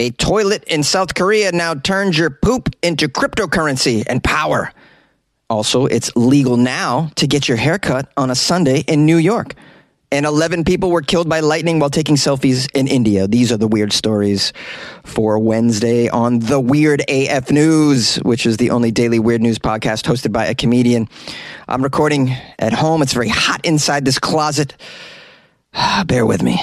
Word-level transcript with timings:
A 0.00 0.10
toilet 0.10 0.64
in 0.64 0.82
South 0.82 1.14
Korea 1.14 1.52
now 1.52 1.74
turns 1.74 2.18
your 2.18 2.30
poop 2.30 2.74
into 2.82 3.08
cryptocurrency 3.08 4.04
and 4.08 4.22
power. 4.22 4.72
Also, 5.48 5.86
it's 5.86 6.14
legal 6.16 6.56
now 6.56 7.10
to 7.14 7.28
get 7.28 7.46
your 7.46 7.56
haircut 7.56 8.10
on 8.16 8.28
a 8.28 8.34
Sunday 8.34 8.80
in 8.88 9.06
New 9.06 9.18
York. 9.18 9.54
And 10.10 10.26
11 10.26 10.64
people 10.64 10.90
were 10.90 11.02
killed 11.02 11.28
by 11.28 11.40
lightning 11.40 11.78
while 11.78 11.90
taking 11.90 12.16
selfies 12.16 12.68
in 12.74 12.88
India. 12.88 13.28
These 13.28 13.52
are 13.52 13.56
the 13.56 13.68
weird 13.68 13.92
stories 13.92 14.52
for 15.04 15.38
Wednesday 15.38 16.08
on 16.08 16.40
The 16.40 16.58
Weird 16.60 17.02
AF 17.08 17.50
News, 17.50 18.16
which 18.16 18.46
is 18.46 18.56
the 18.56 18.70
only 18.70 18.90
daily 18.90 19.18
weird 19.18 19.42
news 19.42 19.58
podcast 19.58 20.04
hosted 20.04 20.32
by 20.32 20.46
a 20.46 20.54
comedian. 20.54 21.08
I'm 21.68 21.82
recording 21.82 22.34
at 22.58 22.72
home. 22.72 23.02
It's 23.02 23.12
very 23.12 23.28
hot 23.28 23.64
inside 23.64 24.04
this 24.04 24.18
closet. 24.18 24.74
Bear 26.06 26.26
with 26.26 26.42
me. 26.42 26.60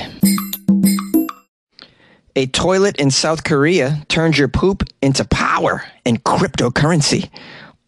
A 2.35 2.47
toilet 2.47 2.95
in 2.95 3.11
South 3.11 3.43
Korea 3.43 4.05
turns 4.07 4.37
your 4.37 4.47
poop 4.47 4.83
into 5.01 5.25
power 5.25 5.83
and 6.05 6.23
cryptocurrency. 6.23 7.29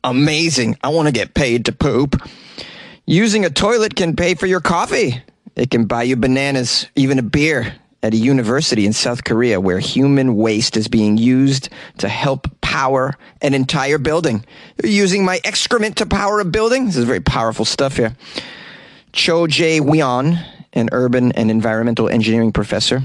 Amazing. 0.03 0.77
I 0.83 0.89
want 0.89 1.07
to 1.07 1.13
get 1.13 1.33
paid 1.33 1.65
to 1.65 1.71
poop. 1.71 2.21
Using 3.05 3.45
a 3.45 3.49
toilet 3.49 3.95
can 3.95 4.17
pay 4.17 4.35
for 4.35 4.45
your 4.45 4.59
coffee. 4.59 5.21
It 5.55 5.71
can 5.71 5.85
buy 5.85 6.03
you 6.03 6.17
bananas, 6.17 6.87
even 6.95 7.19
a 7.19 7.23
beer 7.23 7.75
at 8.01 8.13
a 8.13 8.17
university 8.17 8.85
in 8.85 8.91
South 8.91 9.23
Korea 9.23 9.61
where 9.61 9.79
human 9.79 10.35
waste 10.35 10.75
is 10.75 10.89
being 10.89 11.17
used 11.17 11.69
to 11.99 12.09
help 12.09 12.49
power 12.59 13.13
an 13.41 13.53
entire 13.53 13.97
building. 13.97 14.43
You're 14.83 14.91
using 14.91 15.23
my 15.23 15.39
excrement 15.45 15.97
to 15.97 16.05
power 16.05 16.41
a 16.41 16.45
building? 16.45 16.87
This 16.87 16.97
is 16.97 17.05
very 17.05 17.21
powerful 17.21 17.63
stuff 17.63 17.95
here. 17.95 18.17
Cho 19.13 19.47
Jae 19.47 19.79
Won, 19.79 20.37
an 20.73 20.89
urban 20.91 21.31
and 21.31 21.49
environmental 21.49 22.09
engineering 22.09 22.51
professor 22.51 23.03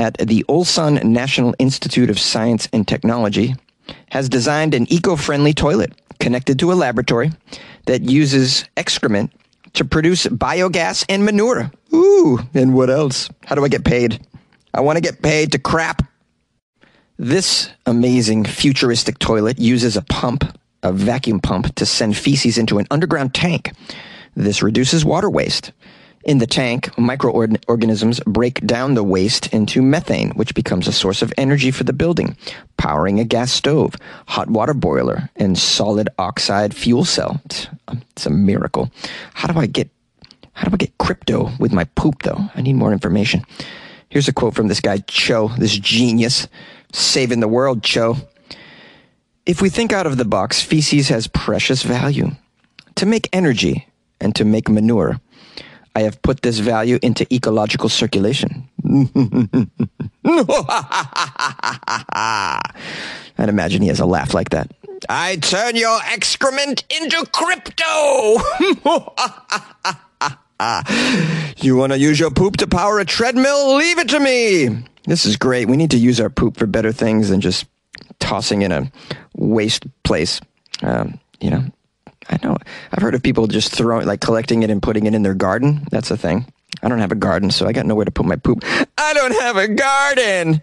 at 0.00 0.16
the 0.16 0.42
Ulsan 0.48 1.04
National 1.04 1.54
Institute 1.58 2.08
of 2.08 2.18
Science 2.18 2.66
and 2.72 2.88
Technology, 2.88 3.54
has 4.08 4.30
designed 4.30 4.72
an 4.72 4.90
eco 4.90 5.14
friendly 5.14 5.52
toilet 5.52 5.92
connected 6.18 6.58
to 6.58 6.72
a 6.72 6.74
laboratory 6.74 7.30
that 7.84 8.00
uses 8.00 8.64
excrement 8.78 9.30
to 9.74 9.84
produce 9.84 10.26
biogas 10.26 11.04
and 11.10 11.22
manure. 11.22 11.70
Ooh, 11.92 12.38
and 12.54 12.72
what 12.72 12.88
else? 12.88 13.28
How 13.44 13.54
do 13.54 13.62
I 13.62 13.68
get 13.68 13.84
paid? 13.84 14.26
I 14.72 14.80
want 14.80 14.96
to 14.96 15.02
get 15.02 15.20
paid 15.20 15.52
to 15.52 15.58
crap. 15.58 16.02
This 17.18 17.68
amazing 17.84 18.46
futuristic 18.46 19.18
toilet 19.18 19.58
uses 19.58 19.98
a 19.98 20.02
pump, 20.02 20.58
a 20.82 20.92
vacuum 20.92 21.40
pump, 21.40 21.74
to 21.74 21.84
send 21.84 22.16
feces 22.16 22.56
into 22.56 22.78
an 22.78 22.86
underground 22.90 23.34
tank. 23.34 23.72
This 24.34 24.62
reduces 24.62 25.04
water 25.04 25.28
waste. 25.28 25.72
In 26.22 26.36
the 26.36 26.46
tank, 26.46 26.96
microorganisms 26.98 28.20
break 28.26 28.64
down 28.66 28.92
the 28.92 29.02
waste 29.02 29.46
into 29.54 29.80
methane, 29.80 30.32
which 30.32 30.54
becomes 30.54 30.86
a 30.86 30.92
source 30.92 31.22
of 31.22 31.32
energy 31.38 31.70
for 31.70 31.84
the 31.84 31.94
building, 31.94 32.36
powering 32.76 33.18
a 33.18 33.24
gas 33.24 33.50
stove, 33.50 33.94
hot 34.28 34.50
water 34.50 34.74
boiler, 34.74 35.30
and 35.36 35.58
solid 35.58 36.10
oxide 36.18 36.74
fuel 36.74 37.06
cell. 37.06 37.40
It's, 37.46 37.68
um, 37.88 38.02
it's 38.10 38.26
a 38.26 38.30
miracle. 38.30 38.90
How 39.32 39.50
do 39.50 39.58
I 39.58 39.66
get 39.66 39.88
how 40.52 40.68
do 40.68 40.74
I 40.74 40.76
get 40.76 40.98
crypto 40.98 41.50
with 41.58 41.72
my 41.72 41.84
poop 41.84 42.22
though? 42.22 42.50
I 42.54 42.60
need 42.60 42.74
more 42.74 42.92
information. 42.92 43.42
Here's 44.10 44.28
a 44.28 44.32
quote 44.32 44.54
from 44.54 44.68
this 44.68 44.80
guy 44.80 44.98
Cho, 45.06 45.48
this 45.56 45.78
genius, 45.78 46.48
saving 46.92 47.40
the 47.40 47.48
world, 47.48 47.82
Cho. 47.82 48.16
If 49.46 49.62
we 49.62 49.70
think 49.70 49.90
out 49.94 50.06
of 50.06 50.18
the 50.18 50.26
box, 50.26 50.60
feces 50.60 51.08
has 51.08 51.26
precious 51.28 51.82
value. 51.82 52.32
To 52.96 53.06
make 53.06 53.30
energy 53.32 53.86
and 54.20 54.34
to 54.36 54.44
make 54.44 54.68
manure 54.68 55.18
I 55.94 56.02
have 56.02 56.22
put 56.22 56.42
this 56.42 56.58
value 56.58 56.98
into 57.02 57.26
ecological 57.34 57.88
circulation. 57.88 58.68
I'd 63.38 63.48
imagine 63.48 63.82
he 63.82 63.88
has 63.88 64.00
a 64.00 64.06
laugh 64.06 64.34
like 64.34 64.50
that. 64.50 64.70
I 65.08 65.36
turn 65.36 65.76
your 65.76 65.98
excrement 66.12 66.84
into 66.90 67.26
crypto. 67.32 68.36
you 71.56 71.76
want 71.76 71.92
to 71.92 71.98
use 71.98 72.20
your 72.20 72.30
poop 72.30 72.58
to 72.58 72.66
power 72.66 73.00
a 73.00 73.04
treadmill? 73.04 73.76
Leave 73.76 73.98
it 73.98 74.08
to 74.10 74.20
me. 74.20 74.84
This 75.04 75.24
is 75.24 75.36
great. 75.36 75.68
We 75.68 75.76
need 75.76 75.90
to 75.92 75.98
use 75.98 76.20
our 76.20 76.30
poop 76.30 76.56
for 76.58 76.66
better 76.66 76.92
things 76.92 77.30
than 77.30 77.40
just 77.40 77.66
tossing 78.18 78.62
in 78.62 78.70
a 78.70 78.92
waste 79.34 79.86
place. 80.04 80.40
Um, 80.82 81.18
you 81.40 81.50
know, 81.50 81.64
I 82.30 82.38
know. 82.42 82.56
I've 82.92 83.02
heard 83.02 83.14
of 83.14 83.22
people 83.22 83.46
just 83.48 83.74
throwing, 83.74 84.06
like 84.06 84.20
collecting 84.20 84.62
it 84.62 84.70
and 84.70 84.82
putting 84.82 85.06
it 85.06 85.14
in 85.14 85.22
their 85.22 85.34
garden. 85.34 85.86
That's 85.90 86.10
a 86.10 86.16
thing. 86.16 86.46
I 86.82 86.88
don't 86.88 87.00
have 87.00 87.12
a 87.12 87.16
garden, 87.16 87.50
so 87.50 87.66
I 87.66 87.72
got 87.72 87.86
nowhere 87.86 88.04
to 88.04 88.10
put 88.10 88.24
my 88.24 88.36
poop. 88.36 88.64
I 88.98 89.12
don't 89.12 89.38
have 89.40 89.56
a 89.56 89.68
garden. 89.68 90.62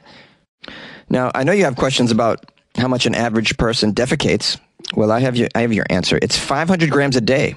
Now, 1.10 1.32
I 1.36 1.44
know 1.44 1.52
you 1.52 1.66
have 1.66 1.76
questions 1.76 2.12
about 2.12 2.50
how 2.76 2.88
much 2.88 3.06
an 3.06 3.16
average 3.16 3.58
person 3.58 3.94
defecates. 3.94 4.60
Well, 4.96 5.12
I 5.12 5.20
have 5.20 5.36
your, 5.36 5.50
I 5.54 5.62
have 5.62 5.74
your 5.74 5.86
answer. 5.90 6.18
It's 6.22 6.38
500 6.38 6.90
grams 6.90 7.16
a 7.16 7.22
day. 7.22 7.56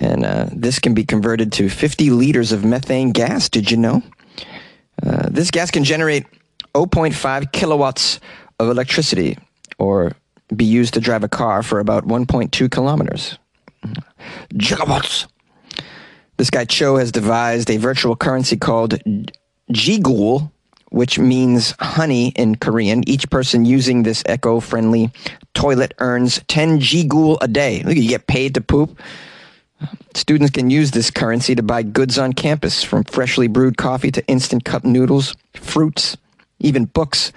And 0.00 0.24
uh, 0.24 0.46
this 0.50 0.78
can 0.78 0.94
be 0.94 1.04
converted 1.04 1.52
to 1.52 1.68
50 1.68 2.10
liters 2.10 2.52
of 2.52 2.64
methane 2.64 3.12
gas. 3.12 3.50
Did 3.50 3.70
you 3.70 3.76
know? 3.76 4.02
Uh, 5.04 5.28
this 5.30 5.50
gas 5.50 5.70
can 5.70 5.84
generate 5.84 6.24
0.5 6.74 7.52
kilowatts 7.52 8.20
of 8.58 8.70
electricity, 8.70 9.36
or 9.78 10.12
be 10.56 10.64
used 10.64 10.94
to 10.94 11.00
drive 11.00 11.24
a 11.24 11.28
car 11.28 11.62
for 11.62 11.80
about 11.80 12.06
1.2 12.06 12.70
kilometers. 12.70 13.38
Gigawatts. 14.54 15.26
This 16.36 16.50
guy 16.50 16.64
Cho 16.64 16.96
has 16.96 17.12
devised 17.12 17.70
a 17.70 17.76
virtual 17.76 18.16
currency 18.16 18.56
called 18.56 18.98
Jigul, 19.70 20.50
which 20.90 21.18
means 21.18 21.74
honey 21.80 22.28
in 22.36 22.56
Korean. 22.56 23.08
Each 23.08 23.28
person 23.30 23.64
using 23.64 24.02
this 24.02 24.22
eco-friendly 24.28 25.10
toilet 25.54 25.94
earns 25.98 26.40
10 26.48 26.80
Jigul 26.80 27.38
a 27.40 27.48
day. 27.48 27.82
Look, 27.82 27.96
you 27.96 28.08
get 28.08 28.26
paid 28.26 28.54
to 28.54 28.60
poop. 28.60 29.00
Students 30.14 30.52
can 30.52 30.70
use 30.70 30.90
this 30.90 31.10
currency 31.10 31.54
to 31.54 31.62
buy 31.62 31.82
goods 31.82 32.18
on 32.18 32.32
campus, 32.32 32.82
from 32.84 33.04
freshly 33.04 33.48
brewed 33.48 33.76
coffee 33.76 34.10
to 34.12 34.26
instant 34.26 34.64
cup 34.64 34.84
noodles, 34.84 35.34
fruits, 35.54 36.16
even 36.60 36.84
books. 36.84 37.32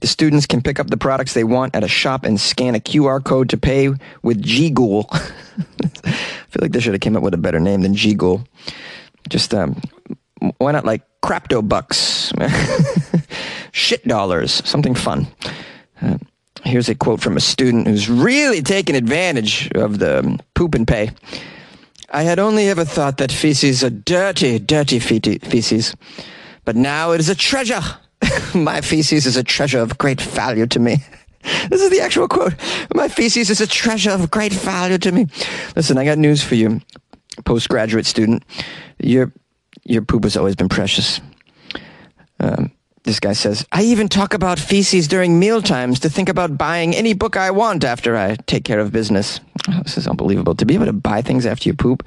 The 0.00 0.06
students 0.06 0.46
can 0.46 0.62
pick 0.62 0.78
up 0.78 0.88
the 0.88 0.96
products 0.96 1.32
they 1.32 1.44
want 1.44 1.74
at 1.74 1.82
a 1.82 1.88
shop 1.88 2.24
and 2.24 2.38
scan 2.38 2.74
a 2.74 2.80
QR 2.80 3.22
code 3.22 3.48
to 3.50 3.56
pay 3.56 3.90
with 4.22 4.42
Ghoul. 4.74 5.08
I 5.12 6.10
feel 6.48 6.60
like 6.60 6.72
they 6.72 6.80
should 6.80 6.92
have 6.92 7.00
came 7.00 7.16
up 7.16 7.22
with 7.22 7.34
a 7.34 7.38
better 7.38 7.60
name 7.60 7.82
than 7.82 7.94
Ghoul. 7.94 8.46
Just 9.28 9.54
um, 9.54 9.80
why 10.58 10.72
not 10.72 10.84
like 10.84 11.02
Crapto 11.22 11.66
Bucks, 11.66 12.32
shit 13.72 14.06
dollars, 14.06 14.62
something 14.64 14.94
fun. 14.94 15.26
Uh, 16.00 16.18
here's 16.62 16.88
a 16.88 16.94
quote 16.94 17.20
from 17.20 17.36
a 17.36 17.40
student 17.40 17.88
who's 17.88 18.08
really 18.08 18.62
taken 18.62 18.94
advantage 18.94 19.70
of 19.74 19.98
the 19.98 20.38
poop 20.54 20.74
and 20.74 20.86
pay. 20.86 21.10
I 22.10 22.22
had 22.22 22.38
only 22.38 22.68
ever 22.68 22.84
thought 22.84 23.16
that 23.16 23.32
feces 23.32 23.82
are 23.82 23.90
dirty, 23.90 24.58
dirty 24.58 25.00
feces, 25.00 25.96
but 26.64 26.76
now 26.76 27.12
it 27.12 27.20
is 27.20 27.28
a 27.28 27.34
treasure. 27.34 27.82
My 28.54 28.80
feces 28.80 29.26
is 29.26 29.36
a 29.36 29.44
treasure 29.44 29.80
of 29.80 29.98
great 29.98 30.20
value 30.20 30.66
to 30.66 30.78
me. 30.78 30.98
This 31.70 31.80
is 31.80 31.90
the 31.90 32.00
actual 32.00 32.26
quote. 32.26 32.54
My 32.92 33.06
feces 33.06 33.50
is 33.50 33.60
a 33.60 33.68
treasure 33.68 34.10
of 34.10 34.32
great 34.32 34.52
value 34.52 34.98
to 34.98 35.12
me. 35.12 35.26
Listen, 35.76 35.96
I 35.96 36.04
got 36.04 36.18
news 36.18 36.42
for 36.42 36.56
you, 36.56 36.80
postgraduate 37.44 38.04
student. 38.04 38.42
Your 38.98 39.32
your 39.84 40.02
poop 40.02 40.24
has 40.24 40.36
always 40.36 40.56
been 40.56 40.68
precious. 40.68 41.20
Um, 42.40 42.72
this 43.04 43.20
guy 43.20 43.32
says, 43.32 43.64
I 43.70 43.84
even 43.84 44.08
talk 44.08 44.34
about 44.34 44.58
feces 44.58 45.06
during 45.06 45.38
meal 45.38 45.62
times 45.62 46.00
to 46.00 46.10
think 46.10 46.28
about 46.28 46.58
buying 46.58 46.96
any 46.96 47.14
book 47.14 47.36
I 47.36 47.52
want 47.52 47.84
after 47.84 48.16
I 48.16 48.34
take 48.46 48.64
care 48.64 48.80
of 48.80 48.90
business. 48.90 49.38
Oh, 49.68 49.80
this 49.84 49.96
is 49.96 50.08
unbelievable. 50.08 50.56
To 50.56 50.66
be 50.66 50.74
able 50.74 50.86
to 50.86 50.92
buy 50.92 51.22
things 51.22 51.46
after 51.46 51.68
you 51.68 51.74
poop, 51.74 52.04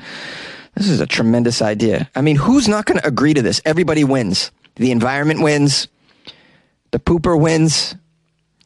this 0.76 0.90
is 0.90 1.00
a 1.00 1.08
tremendous 1.08 1.62
idea. 1.62 2.10
I 2.16 2.22
mean, 2.22 2.36
who's 2.36 2.68
not 2.68 2.86
going 2.86 3.00
to 3.00 3.08
agree 3.08 3.34
to 3.34 3.42
this? 3.42 3.62
Everybody 3.64 4.04
wins. 4.04 4.52
The 4.76 4.92
environment 4.92 5.42
wins 5.42 5.88
the 6.92 7.00
pooper 7.00 7.40
wins. 7.40 7.96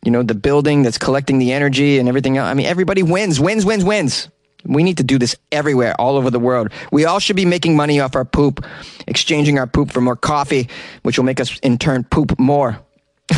You 0.03 0.11
know, 0.11 0.21
the 0.21 0.35
building 0.35 0.83
that's 0.83 0.97
collecting 0.97 1.39
the 1.39 1.53
energy 1.53 1.97
and 1.97 2.09
everything 2.09 2.37
else. 2.37 2.47
I 2.47 2.53
mean, 2.53 2.65
everybody 2.65 3.03
wins, 3.03 3.39
wins, 3.39 3.65
wins, 3.65 3.85
wins. 3.85 4.27
We 4.65 4.83
need 4.83 4.97
to 4.97 5.03
do 5.03 5.17
this 5.17 5.35
everywhere, 5.51 5.95
all 5.99 6.15
over 6.17 6.29
the 6.29 6.39
world. 6.39 6.69
We 6.91 7.05
all 7.05 7.19
should 7.19 7.35
be 7.35 7.45
making 7.45 7.75
money 7.75 7.99
off 7.99 8.15
our 8.15 8.25
poop, 8.25 8.65
exchanging 9.07 9.59
our 9.59 9.67
poop 9.67 9.91
for 9.91 10.01
more 10.01 10.15
coffee, 10.15 10.69
which 11.03 11.17
will 11.17 11.25
make 11.25 11.39
us 11.39 11.57
in 11.59 11.77
turn 11.77 12.03
poop 12.05 12.37
more. 12.39 12.79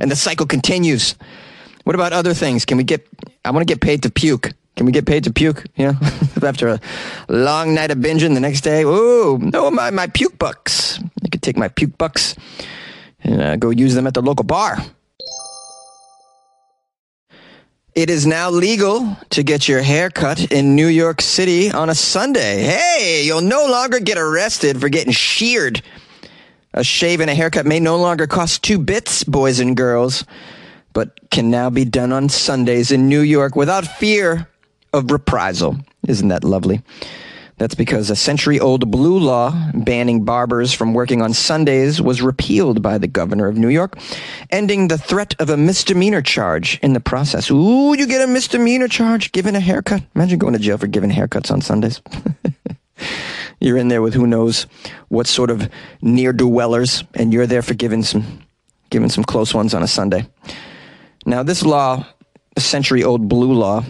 and 0.00 0.10
the 0.10 0.16
cycle 0.16 0.46
continues. 0.46 1.14
What 1.84 1.94
about 1.94 2.12
other 2.12 2.34
things? 2.34 2.64
Can 2.64 2.76
we 2.76 2.84
get, 2.84 3.06
I 3.44 3.50
want 3.50 3.66
to 3.66 3.72
get 3.72 3.80
paid 3.80 4.02
to 4.04 4.10
puke. 4.10 4.52
Can 4.76 4.86
we 4.86 4.92
get 4.92 5.06
paid 5.06 5.24
to 5.24 5.32
puke? 5.32 5.64
You 5.76 5.92
know, 5.92 5.98
after 6.42 6.68
a 6.68 6.80
long 7.28 7.74
night 7.74 7.90
of 7.90 7.98
binging 7.98 8.34
the 8.34 8.40
next 8.40 8.62
day. 8.62 8.84
Ooh, 8.84 9.38
no, 9.38 9.70
my, 9.70 9.90
my 9.90 10.06
puke 10.06 10.38
bucks. 10.38 10.98
I 11.24 11.28
could 11.28 11.42
take 11.42 11.56
my 11.56 11.68
puke 11.68 11.96
bucks 11.98 12.36
and 13.22 13.40
uh, 13.40 13.56
go 13.56 13.70
use 13.70 13.94
them 13.94 14.06
at 14.06 14.14
the 14.14 14.22
local 14.22 14.44
bar. 14.44 14.78
It 17.94 18.08
is 18.08 18.26
now 18.26 18.48
legal 18.48 19.18
to 19.30 19.42
get 19.42 19.68
your 19.68 19.82
hair 19.82 20.08
cut 20.08 20.50
in 20.50 20.74
New 20.74 20.86
York 20.86 21.20
City 21.20 21.70
on 21.70 21.90
a 21.90 21.94
Sunday. 21.94 22.62
Hey, 22.62 23.24
you'll 23.26 23.42
no 23.42 23.66
longer 23.66 24.00
get 24.00 24.16
arrested 24.16 24.80
for 24.80 24.88
getting 24.88 25.12
sheared. 25.12 25.82
A 26.72 26.82
shave 26.82 27.20
and 27.20 27.28
a 27.28 27.34
haircut 27.34 27.66
may 27.66 27.80
no 27.80 27.98
longer 27.98 28.26
cost 28.26 28.62
two 28.62 28.78
bits, 28.78 29.24
boys 29.24 29.60
and 29.60 29.76
girls, 29.76 30.24
but 30.94 31.30
can 31.30 31.50
now 31.50 31.68
be 31.68 31.84
done 31.84 32.12
on 32.12 32.30
Sundays 32.30 32.90
in 32.90 33.10
New 33.10 33.20
York 33.20 33.56
without 33.56 33.86
fear 33.86 34.48
of 34.94 35.10
reprisal. 35.10 35.76
Isn't 36.08 36.28
that 36.28 36.44
lovely? 36.44 36.80
That's 37.62 37.76
because 37.76 38.10
a 38.10 38.16
century 38.16 38.58
old 38.58 38.90
blue 38.90 39.20
law 39.20 39.56
banning 39.72 40.24
barbers 40.24 40.72
from 40.72 40.94
working 40.94 41.22
on 41.22 41.32
Sundays 41.32 42.02
was 42.02 42.20
repealed 42.20 42.82
by 42.82 42.98
the 42.98 43.06
governor 43.06 43.46
of 43.46 43.56
New 43.56 43.68
York, 43.68 43.96
ending 44.50 44.88
the 44.88 44.98
threat 44.98 45.36
of 45.38 45.48
a 45.48 45.56
misdemeanor 45.56 46.22
charge 46.22 46.80
in 46.82 46.92
the 46.92 46.98
process. 46.98 47.52
Ooh, 47.52 47.94
you 47.96 48.08
get 48.08 48.20
a 48.20 48.26
misdemeanor 48.26 48.88
charge 48.88 49.30
giving 49.30 49.54
a 49.54 49.60
haircut. 49.60 50.02
Imagine 50.16 50.40
going 50.40 50.54
to 50.54 50.58
jail 50.58 50.76
for 50.76 50.88
giving 50.88 51.08
haircuts 51.08 51.52
on 51.52 51.60
Sundays. 51.60 52.02
you're 53.60 53.76
in 53.76 53.86
there 53.86 54.02
with 54.02 54.14
who 54.14 54.26
knows 54.26 54.66
what 55.06 55.28
sort 55.28 55.48
of 55.48 55.70
near 56.00 56.32
dwellers, 56.32 57.04
and 57.14 57.32
you're 57.32 57.46
there 57.46 57.62
for 57.62 57.74
giving 57.74 58.02
some, 58.02 58.42
giving 58.90 59.08
some 59.08 59.22
close 59.22 59.54
ones 59.54 59.72
on 59.72 59.84
a 59.84 59.86
Sunday. 59.86 60.26
Now, 61.26 61.44
this 61.44 61.62
law, 61.62 62.04
a 62.56 62.60
century 62.60 63.04
old 63.04 63.28
blue 63.28 63.52
law, 63.52 63.84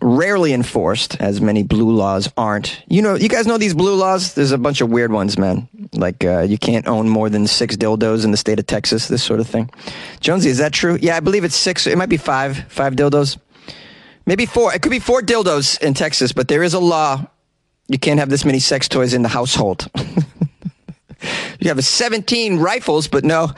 rarely 0.00 0.52
enforced, 0.52 1.20
as 1.20 1.40
many 1.40 1.62
blue 1.62 1.90
laws 1.94 2.30
aren't. 2.36 2.82
You 2.88 3.02
know, 3.02 3.14
you 3.14 3.28
guys 3.28 3.46
know 3.46 3.58
these 3.58 3.74
blue 3.74 3.94
laws? 3.94 4.34
There's 4.34 4.52
a 4.52 4.58
bunch 4.58 4.80
of 4.80 4.90
weird 4.90 5.12
ones, 5.12 5.38
man. 5.38 5.68
Like 5.92 6.24
uh, 6.24 6.42
you 6.42 6.58
can't 6.58 6.86
own 6.86 7.08
more 7.08 7.30
than 7.30 7.46
six 7.46 7.76
dildos 7.76 8.24
in 8.24 8.30
the 8.30 8.36
state 8.36 8.58
of 8.58 8.66
Texas, 8.66 9.08
this 9.08 9.22
sort 9.22 9.40
of 9.40 9.46
thing. 9.46 9.70
Jonesy, 10.20 10.50
is 10.50 10.58
that 10.58 10.72
true? 10.72 10.98
Yeah, 11.00 11.16
I 11.16 11.20
believe 11.20 11.44
it's 11.44 11.56
six. 11.56 11.86
It 11.86 11.96
might 11.96 12.08
be 12.08 12.16
five, 12.16 12.64
five 12.68 12.94
dildos. 12.94 13.38
Maybe 14.26 14.44
four. 14.44 14.74
It 14.74 14.82
could 14.82 14.90
be 14.90 14.98
four 14.98 15.22
dildos 15.22 15.80
in 15.80 15.94
Texas, 15.94 16.32
but 16.32 16.48
there 16.48 16.62
is 16.62 16.74
a 16.74 16.80
law. 16.80 17.26
You 17.88 17.98
can't 17.98 18.18
have 18.18 18.28
this 18.28 18.44
many 18.44 18.58
sex 18.58 18.88
toys 18.88 19.14
in 19.14 19.22
the 19.22 19.28
household. 19.28 19.88
you 21.60 21.68
have 21.68 21.82
17 21.82 22.58
rifles, 22.58 23.06
but 23.06 23.24
no, 23.24 23.52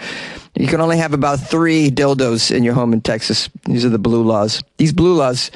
you 0.54 0.66
can 0.66 0.80
only 0.80 0.98
have 0.98 1.14
about 1.14 1.40
three 1.40 1.90
dildos 1.90 2.54
in 2.54 2.62
your 2.62 2.74
home 2.74 2.92
in 2.92 3.00
Texas. 3.00 3.48
These 3.64 3.84
are 3.86 3.88
the 3.88 3.98
blue 3.98 4.22
laws. 4.22 4.62
These 4.76 4.92
blue 4.92 5.14
laws 5.14 5.50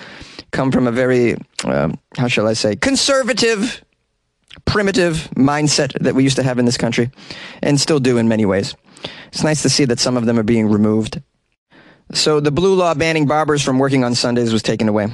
come 0.52 0.70
from 0.70 0.86
a 0.86 0.92
very, 0.92 1.36
um, 1.64 1.98
how 2.16 2.28
shall 2.28 2.46
I 2.46 2.52
say, 2.52 2.76
conservative, 2.76 3.82
primitive 4.64 5.28
mindset 5.34 5.92
that 6.00 6.14
we 6.14 6.22
used 6.22 6.36
to 6.36 6.42
have 6.42 6.58
in 6.58 6.64
this 6.64 6.76
country 6.76 7.10
and 7.62 7.80
still 7.80 7.98
do 7.98 8.18
in 8.18 8.28
many 8.28 8.46
ways. 8.46 8.76
It's 9.28 9.42
nice 9.42 9.62
to 9.62 9.68
see 9.68 9.86
that 9.86 9.98
some 9.98 10.16
of 10.16 10.26
them 10.26 10.38
are 10.38 10.44
being 10.44 10.68
removed. 10.68 11.20
So 12.12 12.40
the 12.40 12.50
blue 12.50 12.74
law 12.74 12.94
banning 12.94 13.26
barbers 13.26 13.62
from 13.62 13.78
working 13.78 14.04
on 14.04 14.14
Sundays 14.14 14.52
was 14.52 14.62
taken 14.62 14.88
away. 14.88 15.08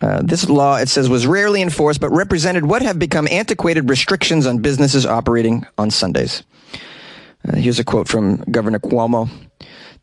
Uh, 0.00 0.22
this 0.22 0.48
law, 0.48 0.76
it 0.76 0.88
says, 0.88 1.08
was 1.08 1.26
rarely 1.26 1.62
enforced, 1.62 2.00
but 2.00 2.10
represented 2.10 2.64
what 2.66 2.82
have 2.82 2.98
become 2.98 3.26
antiquated 3.30 3.88
restrictions 3.88 4.46
on 4.46 4.58
businesses 4.58 5.06
operating 5.06 5.66
on 5.78 5.90
Sundays. 5.90 6.42
Uh, 7.46 7.56
here's 7.56 7.78
a 7.78 7.84
quote 7.84 8.08
from 8.08 8.36
Governor 8.50 8.78
Cuomo. 8.78 9.28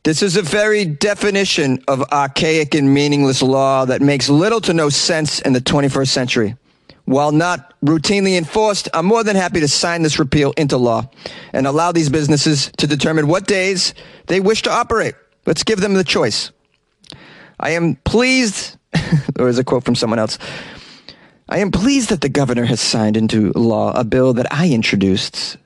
This 0.04 0.24
is 0.24 0.36
a 0.36 0.42
very 0.42 0.84
definition 0.84 1.84
of 1.88 2.02
archaic 2.12 2.74
and 2.74 2.92
meaningless 2.92 3.44
law 3.44 3.86
that 3.86 4.02
makes 4.02 4.30
little 4.30 4.60
to 4.62 4.74
no 4.74 4.90
sense 4.90 5.40
in 5.42 5.54
the 5.54 5.62
21st 5.62 6.08
century. 6.08 6.56
While 7.06 7.32
not 7.32 7.76
routinely 7.86 8.36
enforced, 8.36 8.90
I'm 8.96 9.06
more 9.06 9.24
than 9.24 9.36
happy 9.36 9.60
to 9.60 9.68
sign 9.68 10.02
this 10.02 10.18
repeal 10.18 10.54
into 10.58 10.78
law 10.78 11.08
and 11.54 11.68
allow 11.68 11.92
these 11.92 12.10
businesses 12.10 12.72
to 12.78 12.88
determine 12.88 13.28
what 13.28 13.46
days 13.46 13.94
they 14.26 14.40
wish 14.40 14.64
to 14.64 14.72
operate. 14.72 15.14
Let's 15.46 15.64
give 15.64 15.82
them 15.82 15.94
the 15.94 16.04
choice. 16.04 16.52
I 17.60 17.72
am 17.72 17.96
pleased, 17.98 18.78
or 19.40 19.50
is 19.50 19.60
a 19.60 19.64
quote 19.64 19.84
from 19.84 19.94
someone 19.94 20.18
else. 20.18 20.40
I 21.48 21.60
am 21.60 21.70
pleased 21.70 22.10
that 22.10 22.22
the 22.22 22.30
governor 22.30 22.66
has 22.66 22.82
signed 22.82 23.18
into 23.18 23.52
law 23.52 23.92
a 23.92 24.04
bill 24.04 24.34
that 24.34 24.52
I 24.52 24.72
introduced 24.72 25.58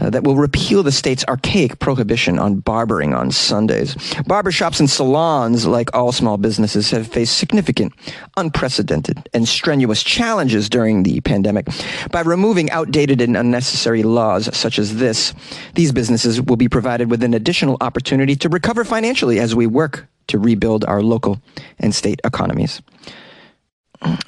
uh, 0.00 0.10
that 0.10 0.24
will 0.24 0.36
repeal 0.36 0.82
the 0.82 0.92
state's 0.92 1.24
archaic 1.28 1.78
prohibition 1.78 2.38
on 2.38 2.56
barbering 2.56 3.14
on 3.14 3.30
Sundays. 3.30 3.94
Barbershops 4.24 4.80
and 4.80 4.90
salons, 4.90 5.66
like 5.66 5.94
all 5.94 6.12
small 6.12 6.36
businesses, 6.36 6.90
have 6.90 7.06
faced 7.06 7.38
significant, 7.38 7.92
unprecedented, 8.36 9.28
and 9.32 9.48
strenuous 9.48 10.02
challenges 10.02 10.68
during 10.68 11.02
the 11.02 11.20
pandemic. 11.22 11.68
By 12.10 12.20
removing 12.20 12.70
outdated 12.70 13.20
and 13.20 13.36
unnecessary 13.36 14.02
laws 14.02 14.54
such 14.56 14.78
as 14.78 14.96
this, 14.96 15.34
these 15.74 15.92
businesses 15.92 16.40
will 16.40 16.56
be 16.56 16.68
provided 16.68 17.10
with 17.10 17.22
an 17.22 17.34
additional 17.34 17.76
opportunity 17.80 18.36
to 18.36 18.48
recover 18.48 18.84
financially 18.84 19.40
as 19.40 19.54
we 19.54 19.66
work 19.66 20.06
to 20.28 20.38
rebuild 20.38 20.84
our 20.84 21.02
local 21.02 21.40
and 21.78 21.94
state 21.94 22.20
economies. 22.24 22.82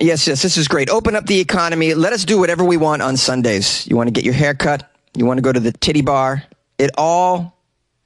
Yes, 0.00 0.26
yes, 0.26 0.43
this 0.43 0.56
is 0.56 0.67
great. 0.67 0.88
Open 0.88 1.14
up 1.14 1.26
the 1.26 1.41
economy. 1.41 1.94
Let 1.94 2.12
us 2.12 2.25
do 2.25 2.38
whatever 2.38 2.64
we 2.64 2.76
want 2.76 3.03
on 3.03 3.17
Sundays. 3.17 3.87
You 3.87 3.97
want 3.97 4.06
to 4.06 4.12
get 4.12 4.25
your 4.25 4.35
hair 4.35 4.55
cut? 4.55 4.91
You 5.14 5.26
want 5.26 5.38
to 5.38 5.43
go 5.43 5.52
to 5.52 5.60
the 5.60 5.72
titty 5.72 6.02
bar? 6.02 6.44
It 6.78 6.90
all 6.96 7.56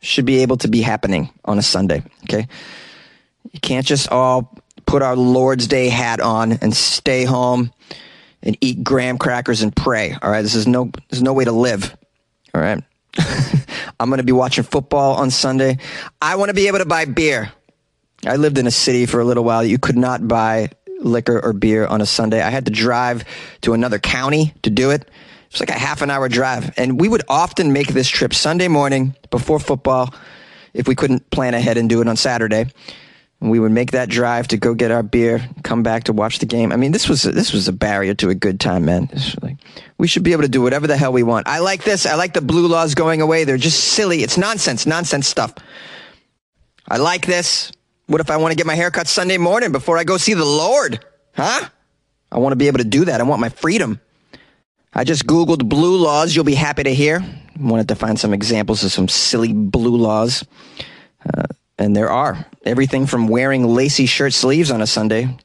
should 0.01 0.25
be 0.25 0.43
able 0.43 0.57
to 0.59 0.69
be 0.69 0.83
happening 0.83 1.31
on 1.45 1.59
a 1.59 1.63
Sunday, 1.63 2.03
okay? 2.25 2.49
You 3.53 3.61
can't 3.61 3.87
just 3.87 4.11
all 4.11 4.57
put 4.87 5.03
our 5.03 5.17
Lord's 5.17 5.67
Day 5.67 5.89
hat 5.89 6.21
on 6.21 6.53
and 6.53 6.75
stay 6.75 7.25
home 7.25 7.73
and 8.43 8.57
eat 8.61 8.83
graham 8.83 9.19
crackers 9.19 9.63
and 9.63 9.75
pray. 9.75 10.17
All 10.21 10.31
right, 10.31 10.43
this 10.43 10.55
is 10.55 10.67
no 10.67 10.91
there's 11.11 11.23
no 11.23 11.33
way 11.33 11.45
to 11.45 11.53
live. 11.53 11.97
All 12.55 12.61
right. 12.61 12.83
I'm 14.01 14.09
going 14.09 14.19
to 14.19 14.25
be 14.25 14.33
watching 14.33 14.65
football 14.65 15.15
on 15.15 15.31
Sunday. 15.31 15.79
I 16.21 16.37
want 16.37 16.49
to 16.49 16.55
be 16.55 16.67
able 16.67 16.79
to 16.79 16.87
buy 16.87 17.05
beer. 17.05 17.53
I 18.27 18.37
lived 18.37 18.59
in 18.59 18.67
a 18.67 18.71
city 18.71 19.07
for 19.07 19.21
a 19.21 19.25
little 19.25 19.45
while. 19.45 19.65
You 19.65 19.79
could 19.79 19.97
not 19.97 20.27
buy 20.27 20.71
liquor 21.01 21.41
or 21.43 21.53
beer 21.53 21.87
on 21.87 22.01
a 22.01 22.07
Sunday. 22.07 22.41
I 22.41 22.51
had 22.51 22.65
to 22.67 22.71
drive 22.71 23.25
to 23.63 23.75
another 23.75 23.99
county 23.99 24.55
to 24.63 24.71
do 24.71 24.91
it. 24.91 25.09
It's 25.53 25.61
like 25.61 25.69
a 25.69 25.75
half 25.75 26.01
an 26.01 26.11
hour 26.11 26.31
drive. 26.31 26.73
And 26.79 26.99
we 26.99 27.09
would 27.09 27.23
often 27.29 27.75
make 27.75 27.89
this 27.89 28.09
trip 28.09 28.33
Sunday 28.33 28.69
morning 28.69 29.15
before 29.31 29.61
football 29.61 30.15
if 30.73 30.89
we 30.89 30.95
couldn't 30.95 31.29
plan 31.29 31.53
ahead 31.53 31.77
and 31.77 31.91
do 31.91 32.01
it 32.01 32.09
on 32.09 32.17
Saturday. 32.17 32.65
And 33.39 33.51
we 33.51 33.61
would 33.61 33.71
make 33.71 33.91
that 33.91 34.09
drive 34.09 34.49
to 34.49 34.57
go 34.57 34.73
get 34.73 34.91
our 34.91 35.03
beer, 35.03 35.47
come 35.63 35.83
back 35.83 36.05
to 36.05 36.15
watch 36.15 36.39
the 36.39 36.47
game. 36.47 36.73
I 36.73 36.77
mean, 36.77 36.93
this 36.93 37.07
was 37.07 37.25
this 37.25 37.53
was 37.53 37.69
a 37.69 37.73
barrier 37.73 38.15
to 38.15 38.31
a 38.31 38.35
good 38.35 38.61
time, 38.61 38.87
man. 38.87 39.11
Like, 39.43 39.59
we 39.99 40.07
should 40.09 40.23
be 40.23 40.33
able 40.33 40.43
to 40.43 40.49
do 40.49 40.63
whatever 40.63 40.87
the 40.87 40.97
hell 40.97 41.13
we 41.13 41.23
want. 41.23 41.47
I 41.47 41.59
like 41.59 41.85
this. 41.85 42.07
I 42.07 42.15
like 42.15 42.33
the 42.33 42.41
blue 42.41 42.67
laws 42.67 42.95
going 42.95 43.21
away. 43.21 43.45
They're 43.45 43.59
just 43.59 43.93
silly. 43.93 44.23
It's 44.23 44.39
nonsense, 44.39 44.87
nonsense 44.87 45.29
stuff. 45.29 45.53
I 46.89 46.97
like 46.97 47.27
this. 47.27 47.73
What 48.07 48.23
if 48.23 48.31
I 48.31 48.39
want 48.39 48.53
to 48.53 48.57
get 48.57 48.67
my 48.67 48.75
hair 48.75 48.91
cut 48.91 49.07
Sunday 49.07 49.37
morning 49.37 49.71
before 49.71 49.99
I 49.99 50.05
go 50.05 50.17
see 50.17 50.33
the 50.33 50.47
Lord? 50.47 51.05
Huh? 51.35 51.69
I 52.31 52.39
want 52.39 52.53
to 52.53 52.57
be 52.57 52.69
able 52.69 52.79
to 52.79 52.85
do 52.85 53.05
that. 53.05 53.21
I 53.21 53.25
want 53.25 53.43
my 53.43 53.51
freedom. 53.51 54.01
I 54.95 55.05
just 55.05 55.27
Googled 55.27 55.69
blue 55.69 55.97
laws. 55.97 56.37
You'll 56.37 56.45
be 56.45 56.55
happy 56.55 56.83
to 56.83 56.95
hear. 56.95 57.25
Wanted 57.59 57.89
to 57.89 57.95
find 57.95 58.19
some 58.19 58.35
examples 58.35 58.85
of 58.85 58.93
some 58.93 59.09
silly 59.09 59.53
blue 59.53 59.97
laws. 59.97 60.45
Uh, 61.25 61.45
and 61.79 61.97
there 61.97 62.11
are 62.11 62.45
everything 62.65 63.07
from 63.07 63.29
wearing 63.29 63.67
lacy 63.67 64.07
shirt 64.07 64.35
sleeves 64.35 64.71
on 64.71 64.83
a 64.83 64.87
Sunday 64.87 65.37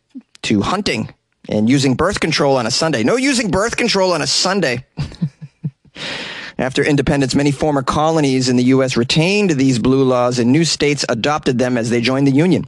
to 0.44 0.62
hunting 0.62 1.14
and 1.50 1.70
using 1.70 1.96
birth 1.96 2.20
control 2.20 2.58
on 2.58 2.68
a 2.68 2.72
Sunday. 2.72 3.04
No 3.04 3.16
using 3.16 3.50
birth 3.50 3.78
control 3.78 4.12
on 4.12 4.22
a 4.22 4.28
Sunday. 4.28 4.86
After 6.60 6.84
independence, 6.84 7.36
many 7.36 7.52
former 7.52 7.84
colonies 7.84 8.50
in 8.50 8.56
the 8.56 8.64
U.S. 8.66 8.98
retained 8.98 9.52
these 9.52 9.80
blue 9.80 10.04
laws 10.04 10.40
and 10.40 10.52
new 10.52 10.66
states 10.66 11.06
adopted 11.08 11.60
them 11.60 11.78
as 11.78 11.90
they 11.90 12.02
joined 12.02 12.28
the 12.28 12.32
Union. 12.32 12.66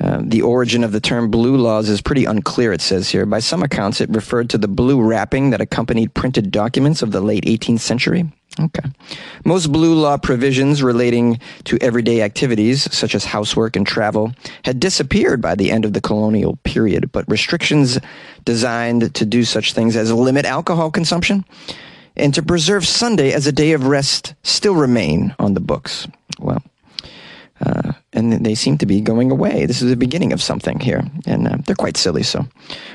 Uh, 0.00 0.20
the 0.22 0.42
origin 0.42 0.84
of 0.84 0.92
the 0.92 1.00
term 1.00 1.30
blue 1.30 1.56
laws 1.56 1.88
is 1.88 2.02
pretty 2.02 2.24
unclear, 2.24 2.72
it 2.72 2.80
says 2.80 3.08
here. 3.08 3.24
By 3.24 3.38
some 3.38 3.62
accounts, 3.62 4.00
it 4.00 4.10
referred 4.10 4.50
to 4.50 4.58
the 4.58 4.68
blue 4.68 5.00
wrapping 5.00 5.50
that 5.50 5.60
accompanied 5.60 6.14
printed 6.14 6.50
documents 6.50 7.02
of 7.02 7.12
the 7.12 7.20
late 7.20 7.44
18th 7.44 7.80
century. 7.80 8.30
Okay. 8.58 8.88
Most 9.44 9.70
blue 9.70 9.94
law 9.94 10.16
provisions 10.16 10.82
relating 10.82 11.38
to 11.64 11.78
everyday 11.82 12.22
activities, 12.22 12.90
such 12.94 13.14
as 13.14 13.24
housework 13.24 13.76
and 13.76 13.86
travel, 13.86 14.32
had 14.64 14.80
disappeared 14.80 15.42
by 15.42 15.54
the 15.54 15.70
end 15.70 15.84
of 15.84 15.92
the 15.92 16.00
colonial 16.00 16.56
period, 16.64 17.12
but 17.12 17.28
restrictions 17.28 17.98
designed 18.44 19.14
to 19.14 19.26
do 19.26 19.44
such 19.44 19.72
things 19.74 19.96
as 19.96 20.12
limit 20.12 20.46
alcohol 20.46 20.90
consumption 20.90 21.44
and 22.16 22.32
to 22.34 22.42
preserve 22.42 22.86
Sunday 22.86 23.32
as 23.32 23.46
a 23.46 23.52
day 23.52 23.72
of 23.72 23.86
rest 23.86 24.34
still 24.42 24.74
remain 24.74 25.34
on 25.38 25.54
the 25.54 25.60
books. 25.60 26.08
Well, 26.38 26.62
uh, 27.64 27.92
and 28.16 28.32
they 28.44 28.54
seem 28.54 28.78
to 28.78 28.86
be 28.86 29.00
going 29.00 29.30
away. 29.30 29.66
This 29.66 29.82
is 29.82 29.90
the 29.90 29.96
beginning 29.96 30.32
of 30.32 30.42
something 30.42 30.80
here, 30.80 31.04
and 31.26 31.46
uh, 31.46 31.56
they're 31.66 31.76
quite 31.76 31.96
silly. 31.96 32.22
So, 32.22 32.46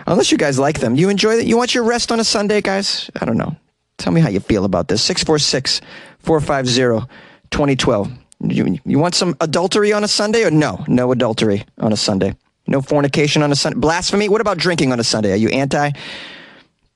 unless 0.08 0.32
you 0.32 0.38
guys 0.38 0.58
like 0.60 0.80
them, 0.80 0.96
you 0.96 1.10
enjoy 1.10 1.36
it. 1.36 1.46
You 1.46 1.56
want 1.56 1.76
your 1.76 1.84
rest 1.84 2.12
on 2.12 2.20
a 2.20 2.24
Sunday, 2.24 2.60
guys? 2.60 3.10
I 3.22 3.26
don't 3.26 3.38
know. 3.38 3.56
Tell 3.98 4.12
me 4.12 4.20
how 4.20 4.30
you 4.30 4.40
feel 4.40 4.66
about 4.66 4.88
this. 4.88 5.04
646 5.04 5.82
450 6.20 7.08
2012. 7.52 8.12
You, 8.44 8.80
you 8.84 8.98
want 8.98 9.14
some 9.14 9.38
adultery 9.40 9.94
on 9.94 10.04
a 10.04 10.08
Sunday 10.08 10.44
or 10.44 10.50
no? 10.50 10.84
No 10.88 11.12
adultery 11.12 11.66
on 11.78 11.94
a 11.94 11.98
Sunday. 11.98 12.36
No 12.66 12.82
fornication 12.82 13.44
on 13.44 13.52
a 13.52 13.56
Sunday. 13.56 13.78
Blasphemy? 13.78 14.28
What 14.28 14.42
about 14.42 14.58
drinking 14.58 14.92
on 14.92 15.00
a 15.00 15.04
Sunday? 15.04 15.34
Are 15.34 15.38
you 15.38 15.50
anti? 15.50 15.92